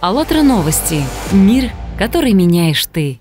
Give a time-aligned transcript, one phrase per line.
[0.00, 1.02] АЛЛАТРА Новости.
[1.32, 3.20] Мир, который меняешь ты.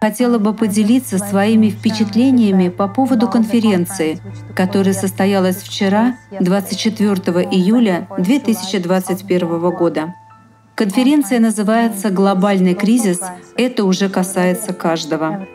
[0.00, 4.20] хотела бы поделиться своими впечатлениями по поводу конференции,
[4.54, 7.14] которая состоялась вчера, 24
[7.50, 10.14] июля 2021 года.
[10.74, 13.20] Конференция называется «Глобальный кризис.
[13.56, 15.46] Это уже касается каждого».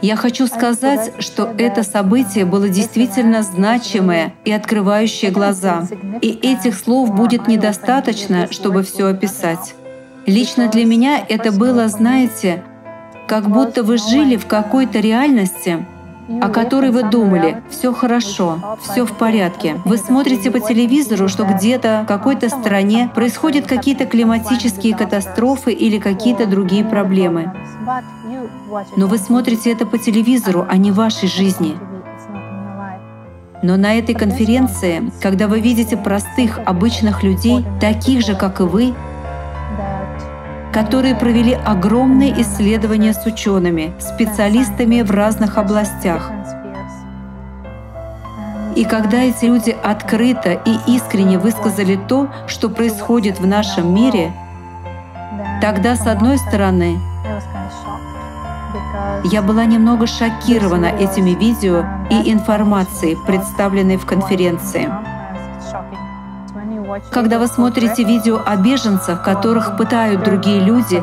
[0.00, 5.86] Я хочу сказать, что это событие было действительно значимое и открывающее глаза.
[6.22, 9.74] И этих слов будет недостаточно, чтобы все описать.
[10.24, 12.62] Лично для меня это было, знаете,
[13.26, 15.84] как будто вы жили в какой-то реальности,
[16.28, 19.80] о которой вы думали, все хорошо, все в порядке.
[19.84, 26.46] Вы смотрите по телевизору, что где-то в какой-то стране происходят какие-то климатические катастрофы или какие-то
[26.46, 27.52] другие проблемы.
[28.96, 31.76] Но вы смотрите это по телевизору, а не в вашей жизни.
[33.62, 38.94] Но на этой конференции, когда вы видите простых, обычных людей, таких же, как и вы,
[40.80, 46.30] которые провели огромные исследования с учеными, специалистами в разных областях.
[48.76, 54.32] И когда эти люди открыто и искренне высказали то, что происходит в нашем мире,
[55.60, 57.00] тогда, с одной стороны,
[59.32, 64.88] я была немного шокирована этими видео и информацией, представленной в конференции.
[67.10, 71.02] Когда вы смотрите видео о беженцах, которых пытают другие люди,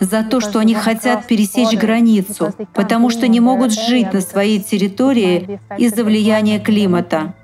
[0.00, 5.60] за то, что они хотят пересечь границу, потому что не могут жить на своей территории
[5.76, 7.34] из-за влияния климата.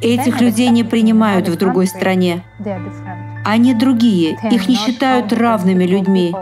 [0.00, 2.44] Этих людей не принимают в другой стране.
[3.44, 6.34] Они другие, их не считают равными людьми.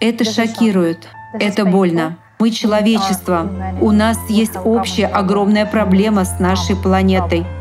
[0.00, 2.16] Это шокирует, это больно.
[2.40, 3.48] Мы человечество.
[3.80, 7.46] У нас есть общая огромная проблема с нашей планетой—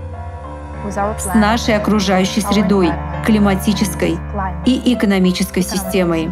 [0.92, 2.92] с нашей окружающей средой,
[3.25, 4.18] климатической
[4.66, 6.31] и экономической системой.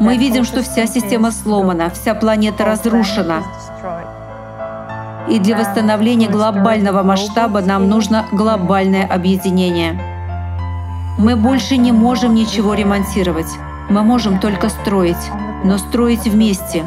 [0.00, 3.42] Мы видим, что вся система сломана, вся планета разрушена.
[5.28, 9.98] И для восстановления глобального масштаба нам нужно глобальное объединение.
[11.18, 13.46] Мы больше не можем ничего ремонтировать.
[13.88, 15.30] Мы можем только строить,
[15.64, 16.84] но строить вместе.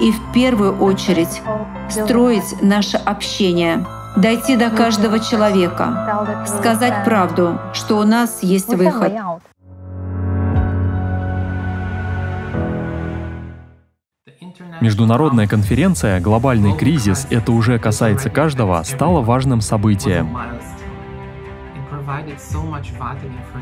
[0.00, 1.42] И в первую очередь
[1.90, 3.84] строить наше общение—
[4.20, 9.12] дойти до каждого человека, сказать правду, что у нас есть выход.
[14.80, 17.26] Международная конференция «Глобальный кризис.
[17.30, 20.36] Это уже касается каждого» стала важным событием.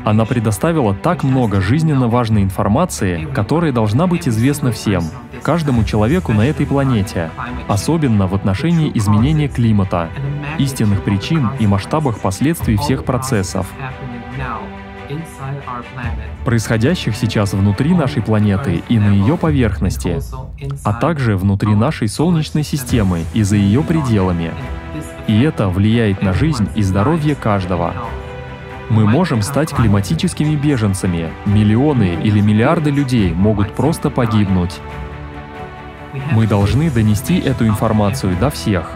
[0.05, 5.03] Она предоставила так много жизненно важной информации, которая должна быть известна всем,
[5.43, 7.29] каждому человеку на этой планете,
[7.67, 10.09] особенно в отношении изменения климата,
[10.57, 13.67] истинных причин и масштабах последствий всех процессов,
[16.45, 20.19] происходящих сейчас внутри нашей планеты и на ее поверхности,
[20.83, 24.51] а также внутри нашей Солнечной системы и за ее пределами.
[25.27, 27.93] И это влияет на жизнь и здоровье каждого.
[28.89, 31.29] Мы можем стать климатическими беженцами.
[31.45, 34.79] Миллионы или миллиарды людей могут просто погибнуть.
[36.31, 38.89] Мы должны донести эту информацию до всех.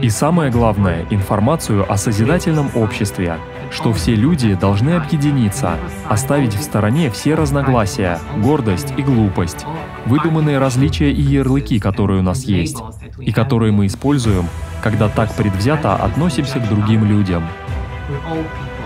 [0.00, 3.36] И самое главное— информацию о созидательном обществе,
[3.70, 5.74] что все люди должны объединиться,
[6.08, 9.66] оставить в стороне все разногласия, гордость и глупость,
[10.06, 12.78] выдуманные различия и ярлыки, которые у нас есть,
[13.20, 14.46] и которые мы используем,
[14.82, 17.44] когда так предвзято относимся к другим людям.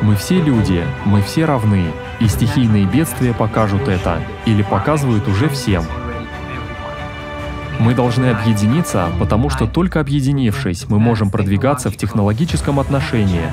[0.02, 1.84] Мы все люди, мы все равны,
[2.20, 5.84] и стихийные бедствия покажут это, или показывают уже всем.
[7.78, 13.44] Мы должны объединиться, потому что только объединившись, мы можем продвигаться в технологическом отношении.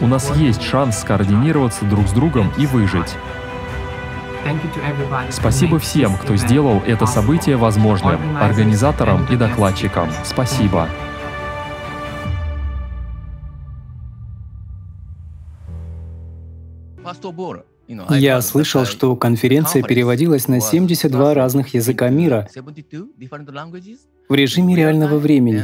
[0.00, 3.14] У нас есть шанс скоординироваться друг с другом и выжить.
[5.30, 10.10] Спасибо всем, кто сделал это событие возможным, организаторам и докладчикам.
[10.22, 10.88] Спасибо.
[18.10, 22.48] Я слышал, что конференция переводилась на 72 разных языка мира
[24.28, 25.62] в режиме реального времени,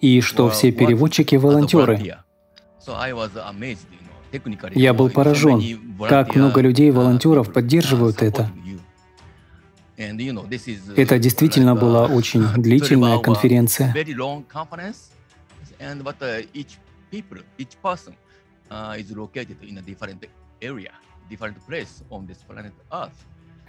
[0.00, 2.16] и что все переводчики— волонтеры.
[4.74, 8.50] Я был поражен, как много людей, волонтеров, поддерживают это.
[9.96, 13.94] Это действительно была очень длительная конференция.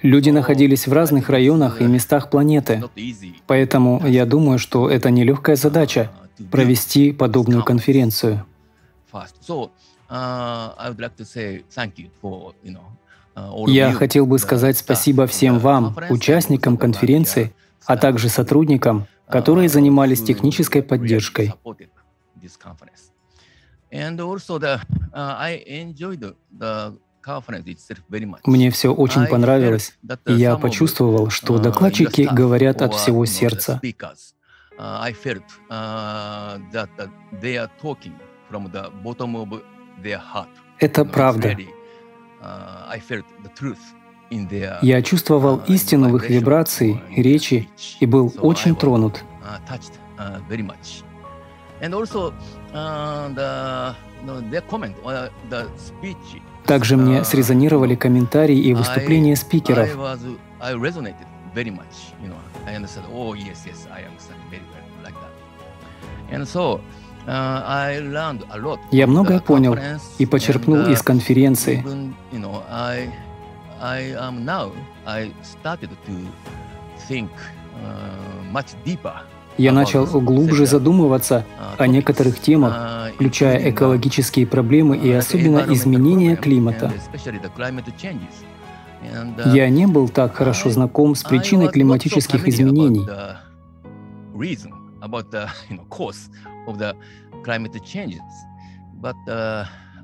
[0.03, 2.83] Люди находились в разных районах и местах планеты,
[3.47, 6.11] поэтому я думаю, что это нелегкая задача—
[6.51, 8.45] провести подобную конференцию.
[13.67, 17.53] Я хотел бы сказать спасибо всем вам, участникам конференции,
[17.85, 21.53] а также сотрудникам, которые занимались технической поддержкой.
[28.45, 33.81] Мне все очень понравилось, и я почувствовал, что докладчики говорят от всего сердца.
[40.79, 41.57] Это правда.
[44.81, 47.67] Я чувствовал истину в их вибрации, речи
[47.99, 49.23] и был очень тронут.
[56.65, 59.87] Также мне срезонировали комментарии и выступления спикеров.
[68.91, 69.77] Я многое понял
[70.17, 71.83] и почерпнул из конференции.
[79.57, 81.45] Я начал глубже задумываться
[81.77, 86.91] о некоторых темах, включая экологические проблемы и особенно изменения климата.
[89.45, 93.07] Я не был так хорошо знаком с причиной климатических изменений.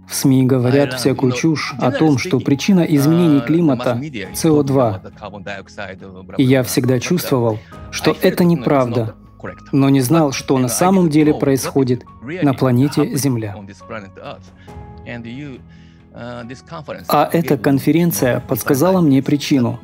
[0.08, 4.00] В СМИ говорят всякую чушь о том, что причина изменений климата—
[4.34, 6.38] СО2.
[6.38, 7.60] И я всегда чувствовал,
[7.92, 9.16] что это неправда,
[9.72, 13.56] но не знал, что на самом деле происходит на планете Земля.
[17.08, 19.80] А эта конференция подсказала мне причину.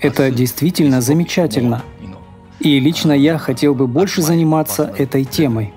[0.00, 1.82] Это действительно замечательно.
[2.58, 5.72] И лично я хотел бы больше заниматься этой темой.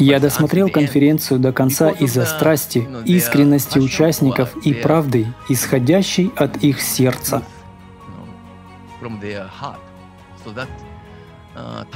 [0.00, 7.42] Я досмотрел конференцию до конца из-за страсти, искренности участников и правды, исходящей от их сердца.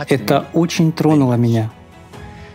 [0.08, 1.70] Это очень тронуло меня.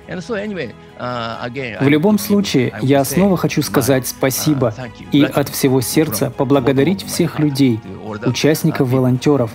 [0.08, 4.74] В любом случае, я снова хочу сказать спасибо
[5.12, 7.80] и от всего сердца поблагодарить всех людей,
[8.26, 9.52] участников, волонтеров,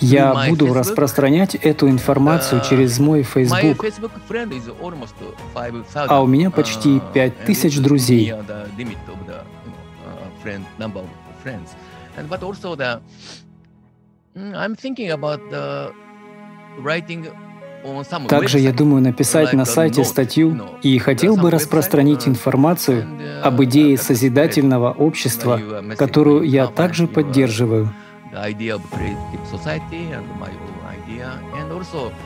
[0.00, 3.84] я буду распространять эту информацию через мой Facebook.
[5.94, 8.34] А у меня почти uh, пять тысяч друзей.
[18.28, 23.06] Также я думаю написать на сайте статью и хотел бы распространить информацию
[23.42, 25.60] об идее созидательного общества,
[25.96, 27.92] которую я также поддерживаю.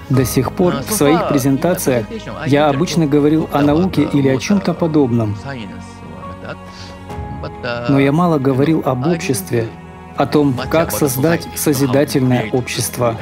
[0.09, 2.07] До сих пор в своих презентациях
[2.47, 5.37] я обычно говорил о науке или о чем-то подобном.
[7.89, 9.69] Но я мало говорил об обществе,
[10.17, 13.17] о том, как создать созидательное общество.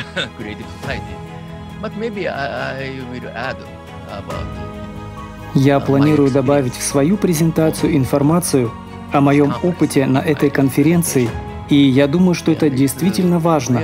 [5.54, 8.70] Я планирую добавить в свою презентацию информацию
[9.12, 11.28] о моем опыте на этой конференции,
[11.68, 13.82] и я думаю, что это действительно важно.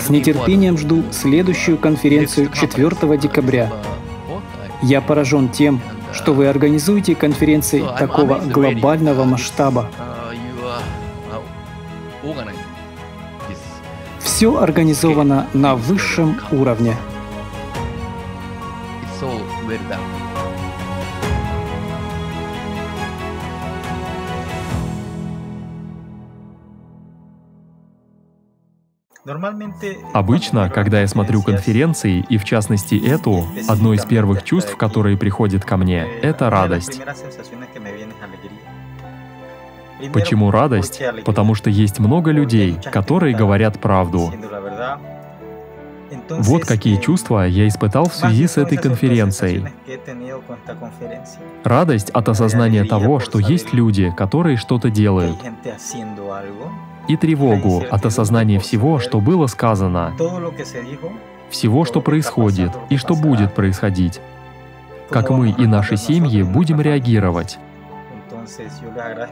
[0.00, 3.70] С нетерпением жду следующую конференцию 4 декабря.
[4.82, 5.80] Я поражен тем,
[6.12, 9.88] что вы организуете конференции такого глобального масштаба.
[14.42, 16.96] Все организовано на высшем уровне.
[30.12, 35.64] Обычно, когда я смотрю конференции, и в частности эту, одно из первых чувств, которые приходят
[35.64, 37.00] ко мне, это радость.
[40.12, 41.02] Почему радость?
[41.24, 44.32] Потому что есть много людей, которые говорят правду.
[46.28, 49.66] Вот какие чувства я испытал в связи с этой конференцией.
[51.64, 55.38] Радость от осознания того, что есть люди, которые что-то делают.
[57.08, 60.14] И тревогу от осознания всего, что было сказано,
[61.50, 64.20] всего, что происходит и что будет происходить,
[65.10, 67.58] как мы и наши семьи будем реагировать.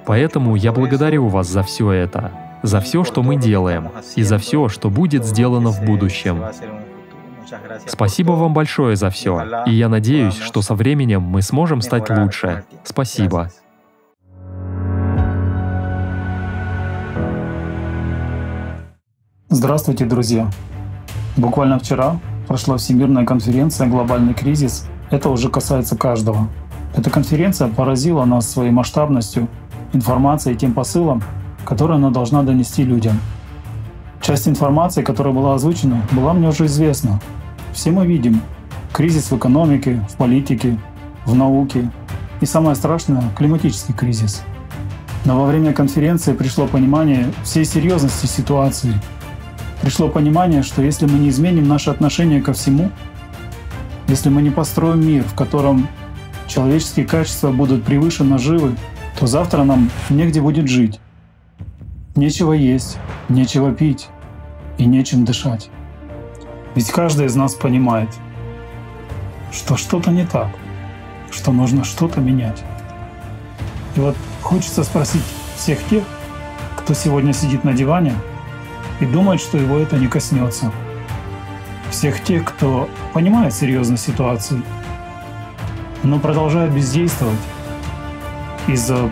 [0.07, 4.69] Поэтому я благодарю вас за все это, за все, что мы делаем, и за все,
[4.69, 6.43] что будет сделано в будущем.
[7.87, 12.65] Спасибо вам большое за все, и я надеюсь, что со временем мы сможем стать лучше.
[12.85, 13.51] Спасибо.
[19.49, 20.49] Здравствуйте, друзья!
[21.37, 24.87] Буквально вчера прошла Всемирная конференция «Глобальный кризис».
[25.11, 26.49] Это уже касается каждого.
[26.95, 29.49] Эта конференция поразила нас своей масштабностью,
[29.93, 31.23] информацией и тем посылом,
[31.65, 33.21] который она должна донести людям.
[34.21, 37.21] Часть информации, которая была озвучена, была мне уже известна.
[37.73, 38.41] Все мы видим
[38.93, 40.79] кризис в экономике, в политике,
[41.25, 41.91] в науке
[42.41, 44.43] и самое страшное— климатический кризис.
[45.25, 48.95] Но во время конференции пришло понимание всей серьезности ситуации—
[49.81, 52.91] пришло понимание, что если мы не изменим наше отношение ко всему,
[54.09, 55.89] если мы не построим мир, в котором
[56.51, 58.77] человеческие качества будут превыше наживы,
[59.19, 61.01] то завтра нам негде будет жить.
[62.17, 64.09] Нечего есть, нечего пить
[64.77, 65.71] и нечем дышать.
[66.75, 68.11] Ведь каждый из нас понимает,
[69.53, 70.49] что что-то не так,
[71.31, 72.63] что нужно что-то менять.
[73.97, 75.25] И вот хочется спросить
[75.57, 76.05] всех тех,
[76.77, 78.15] кто сегодня сидит на диване–
[79.01, 80.71] и думает, что его это не коснется.
[81.91, 84.63] Всех тех, кто понимает серьезность ситуации,
[86.03, 87.39] но продолжает бездействовать
[88.67, 89.11] из-за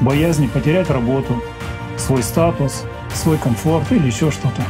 [0.00, 1.34] боязни потерять работу,
[1.96, 4.62] свой статус, свой комфорт или еще что-то.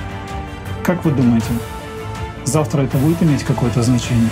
[0.82, 1.46] Как вы думаете,
[2.44, 4.28] завтра это будет иметь какое-то значение?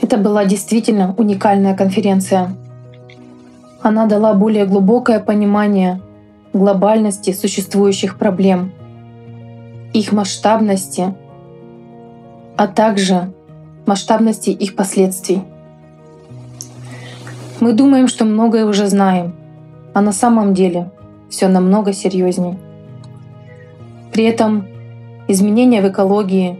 [0.00, 2.54] Это была действительно уникальная конференция.
[3.80, 6.02] Она дала более глубокое понимание
[6.52, 8.72] глобальности существующих проблем,
[9.92, 11.14] их масштабности,
[12.56, 13.32] а также
[13.86, 15.42] масштабности их последствий.
[17.60, 19.34] Мы думаем, что многое уже знаем,
[19.94, 20.90] а на самом деле
[21.28, 22.58] все намного серьезнее.
[24.12, 24.66] При этом
[25.28, 26.58] изменения в экологии,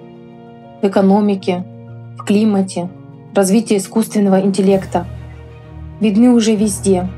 [0.80, 1.64] в экономике,
[2.18, 2.88] в климате,
[3.34, 5.06] развитие искусственного интеллекта—
[6.02, 7.08] видны уже везде,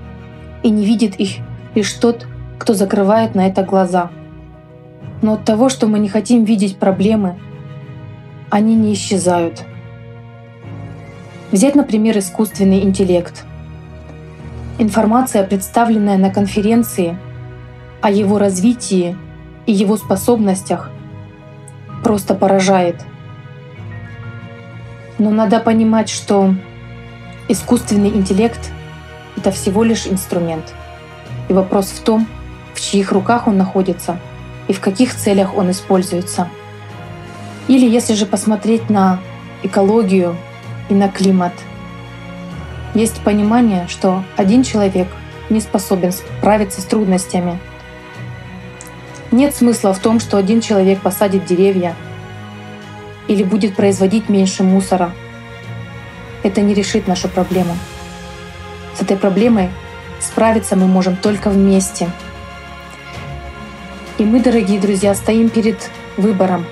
[0.63, 1.39] и не видит их
[1.75, 2.27] лишь тот,
[2.59, 4.11] кто закрывает на это глаза.
[5.23, 7.37] Но от того, что мы не хотим видеть проблемы,
[8.51, 9.65] они не исчезают.
[11.51, 13.45] Взять, например, искусственный интеллект.
[14.79, 17.17] Информация, представленная на конференции
[18.01, 19.17] о его развитии
[19.67, 20.91] и его способностях,
[22.03, 23.05] просто поражает.
[25.19, 26.55] Но надо понимать, что
[27.49, 28.71] искусственный интеллект
[29.37, 30.75] это всего лишь инструмент.
[31.49, 32.27] И вопрос в том,
[32.75, 34.19] в чьих руках он находится
[34.69, 36.49] и в каких целях он используется.
[37.69, 39.21] Или если же посмотреть на
[39.63, 40.37] экологию
[40.89, 41.53] и на климат,
[42.95, 45.09] есть понимание, что один человек
[45.51, 47.59] не способен справиться с трудностями.
[49.31, 51.97] Нет смысла в том, что один человек посадит деревья
[53.27, 55.13] или будет производить меньше мусора.
[56.43, 57.77] Это не решит нашу проблему.
[58.97, 59.71] С этой проблемой
[60.21, 62.09] справиться мы можем только вместе.
[64.17, 66.65] И мы, дорогие друзья, стоим перед выбором.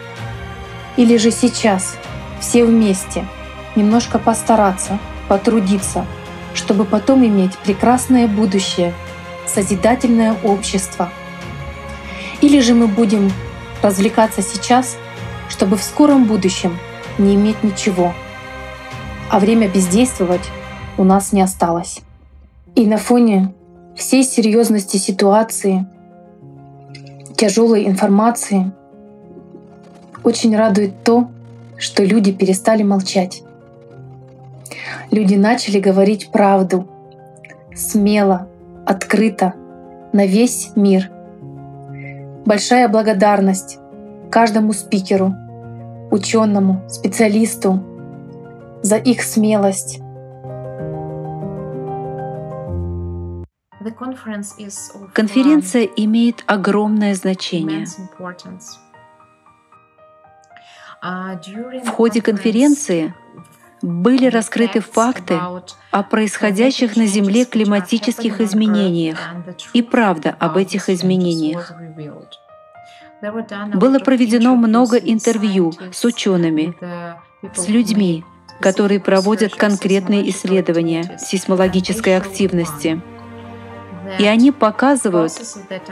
[0.96, 1.96] Или же сейчас
[2.40, 3.26] все вместе
[3.74, 6.06] немножко постараться, потрудиться,
[6.54, 8.94] чтобы потом иметь прекрасное будущее,
[9.46, 11.10] созидательное общество.
[12.40, 13.32] Или же мы будем
[13.82, 14.96] развлекаться сейчас,
[15.48, 16.78] чтобы в скором будущем
[17.18, 18.14] не иметь ничего,
[19.30, 20.48] а время бездействовать
[20.96, 22.00] у нас не осталось.
[22.74, 23.52] И на фоне
[23.96, 25.86] всей серьезности ситуации,
[27.42, 28.70] тяжелой информации,
[30.22, 31.28] очень радует то,
[31.76, 33.42] что люди перестали молчать.
[35.10, 36.86] Люди начали говорить правду,
[37.74, 38.46] смело,
[38.86, 39.54] открыто,
[40.12, 41.10] на весь мир.
[42.46, 43.78] Большая благодарность
[44.30, 45.34] каждому спикеру,
[46.12, 47.82] ученому, специалисту
[48.82, 50.00] за их смелость,
[55.12, 57.86] Конференция имеет огромное значение.
[61.02, 63.14] В ходе конференции
[63.82, 65.38] были раскрыты факты
[65.90, 69.18] о происходящих на Земле климатических изменениях
[69.72, 71.72] и правда об этих изменениях.
[73.74, 76.76] Было проведено много интервью с учеными,
[77.54, 78.24] с людьми,
[78.60, 83.00] которые проводят конкретные исследования сейсмологической активности—
[84.18, 85.32] и они показывают,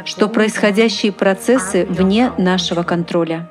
[0.05, 3.49] что происходящие процессы вне нашего контроля.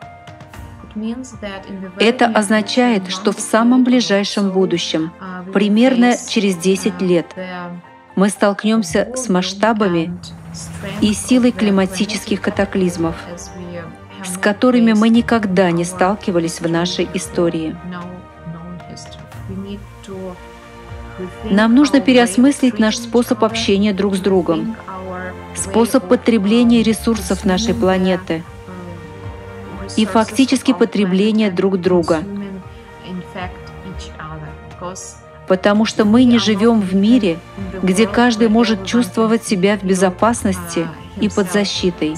[2.00, 5.12] Это означает, что в самом ближайшем будущем,
[5.54, 7.28] примерно через 10 лет,
[8.16, 10.18] мы столкнемся с масштабами
[11.02, 13.16] и силой климатических катаклизмов,
[14.26, 17.78] с которыми мы никогда не сталкивались в нашей истории.
[21.44, 24.76] Нам нужно переосмыслить наш способ общения друг с другом,
[25.56, 28.44] способ потребления ресурсов нашей планеты
[29.98, 32.24] и фактически потребления друг друга.
[35.48, 37.40] Потому что мы не живем в мире,
[37.82, 40.88] где каждый может чувствовать себя в безопасности
[41.20, 42.16] и под защитой.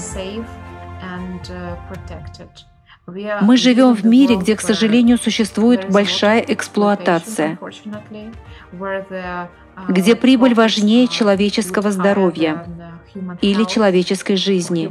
[3.40, 7.58] Мы живем в мире, где, к сожалению, существует большая эксплуатация,
[9.88, 12.66] где прибыль важнее человеческого здоровья
[13.40, 14.90] или человеческой жизни.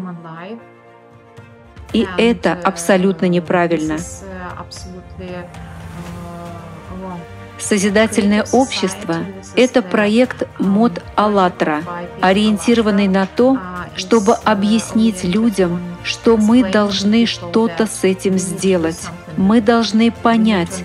[1.93, 3.97] И это абсолютно неправильно.
[7.61, 9.17] Созидательное общество—
[9.55, 11.83] это проект МОД «АЛЛАТРА»,
[12.19, 13.57] ориентированный на то,
[13.95, 18.99] чтобы объяснить людям, что мы должны что-то с этим сделать.
[19.37, 20.83] Мы должны понять,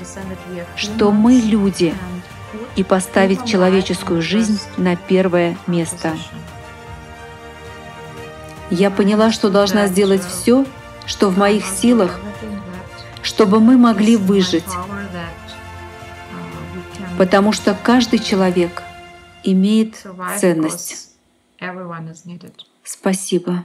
[0.77, 1.95] что мы люди,
[2.77, 6.13] и поставить человеческую жизнь на первое место.
[8.71, 10.67] Я поняла, что должна сделать все,
[11.07, 12.21] что в моих силах,
[13.23, 14.65] чтобы мы могли выжить,
[17.19, 18.83] потому что каждый человек
[19.45, 19.97] имеет
[20.39, 21.11] ценность.
[22.85, 23.65] Спасибо.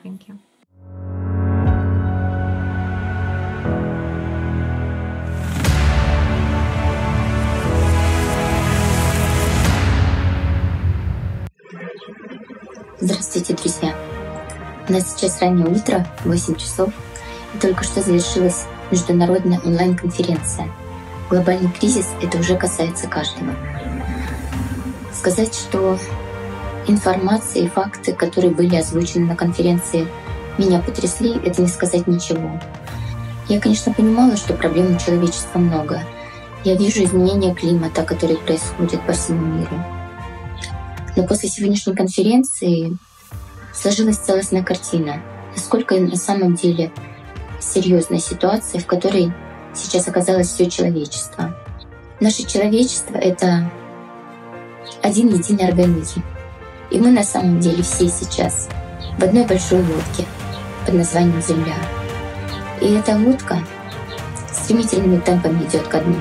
[13.00, 13.96] Здравствуйте, друзья!
[14.88, 16.94] У нас сейчас раннее утро, 8 часов,
[17.56, 20.70] и только что завершилась международная онлайн-конференция.
[21.32, 23.56] Глобальный кризис— это уже касается каждого.
[25.14, 25.98] Сказать, что
[26.88, 30.10] информация и факты, которые были озвучены на конференции,
[30.58, 32.60] меня потрясли, это не сказать ничего.
[33.48, 36.02] Я, конечно, понимала, что проблем у человечества много.
[36.66, 39.82] Я вижу изменения климата, которые происходят по всему миру.
[41.16, 42.98] Но после сегодняшней конференции
[43.74, 45.22] сложилась целостная картина,
[45.56, 46.92] насколько на самом деле
[47.62, 49.32] серьезная ситуация, в которой
[49.74, 51.56] сейчас оказалось все человечество.
[52.20, 53.70] Наше человечество— это
[55.02, 56.24] один единый организм.
[56.90, 58.68] И мы на самом деле все сейчас
[59.18, 60.26] в одной большой лодке
[60.86, 61.76] под названием Земля.
[62.82, 63.60] И эта лодка
[64.52, 66.18] стремительными темпами идет ко дну.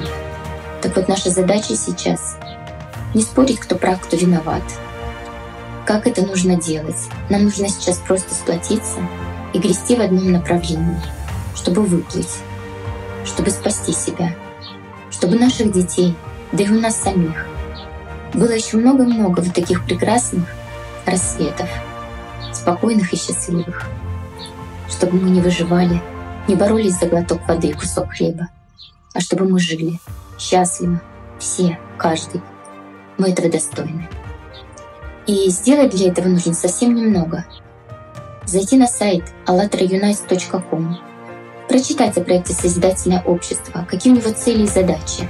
[0.82, 2.36] Так вот, наша задача сейчас
[3.14, 4.62] не спорить, кто прав, кто виноват.
[5.86, 7.08] Как это нужно делать?
[7.28, 9.00] Нам нужно сейчас просто сплотиться
[9.52, 11.00] и грести в одном направлении,
[11.56, 12.38] чтобы выплыть,
[13.24, 14.35] чтобы спасти себя,
[15.11, 16.16] чтобы наших детей,
[16.52, 17.46] да и у нас самих,
[18.35, 20.44] было еще много-много вот таких прекрасных
[21.06, 21.68] рассветов,
[22.52, 23.88] спокойных и счастливых,
[24.88, 26.00] чтобы мы не выживали,
[26.48, 28.48] не боролись за глоток воды и кусок хлеба,
[29.12, 29.98] а чтобы мы жили
[30.38, 31.00] счастливо,
[31.38, 32.40] все, каждый,
[33.18, 34.09] мы этого достойны.
[35.26, 37.44] И сделать для этого нужно совсем немного.
[38.46, 41.09] Зайти на сайт allatraunites.com,
[41.70, 45.28] прочитать о проекте «Созидательное общество», какие у него цели и задачи,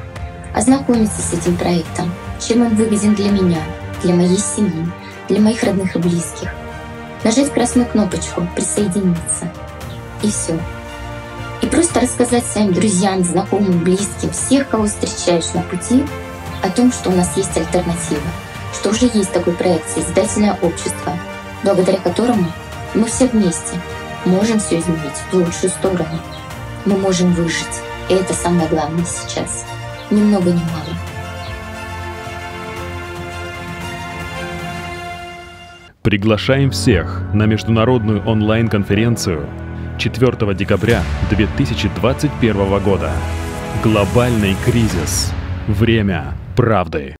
[0.54, 3.58] ознакомиться с этим проектом, чем он выгоден для меня,
[4.02, 4.86] для моей семьи,
[5.28, 6.48] для моих родных и близких.
[7.24, 9.52] Нажать красную кнопочку «Присоединиться»
[10.22, 10.58] и все.
[11.60, 16.04] И просто рассказать своим друзьям, знакомым, близким, всех, кого встречаешь на пути—
[16.62, 18.20] о том, что у нас есть альтернатива,
[18.72, 21.18] что уже есть такой проект «Созидательное общество»,
[21.62, 22.50] благодаря которому
[22.94, 23.76] мы все вместе
[24.24, 26.20] можем все изменить в лучшую сторону.
[26.84, 29.64] Мы можем выжить, и это самое главное сейчас.
[30.10, 30.96] Ни много ни мало.
[36.02, 39.46] Приглашаем всех на международную онлайн-конференцию
[39.98, 43.12] 4 декабря 2021 года.
[43.82, 45.30] Глобальный кризис.
[45.68, 47.19] Время правды.